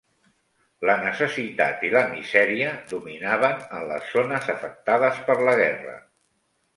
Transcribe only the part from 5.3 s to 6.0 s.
la guerra.